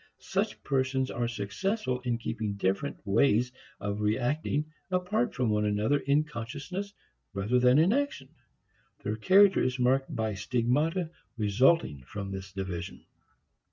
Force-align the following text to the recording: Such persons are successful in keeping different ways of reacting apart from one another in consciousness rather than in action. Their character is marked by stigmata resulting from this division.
Such 0.17 0.63
persons 0.63 1.11
are 1.11 1.27
successful 1.27 1.99
in 2.01 2.17
keeping 2.17 2.53
different 2.55 2.97
ways 3.05 3.51
of 3.79 4.01
reacting 4.01 4.65
apart 4.89 5.35
from 5.35 5.51
one 5.51 5.63
another 5.63 5.99
in 5.99 6.23
consciousness 6.23 6.91
rather 7.35 7.59
than 7.59 7.77
in 7.77 7.93
action. 7.93 8.29
Their 9.03 9.15
character 9.15 9.61
is 9.61 9.77
marked 9.77 10.15
by 10.15 10.33
stigmata 10.33 11.11
resulting 11.37 12.01
from 12.07 12.31
this 12.31 12.51
division. 12.51 13.05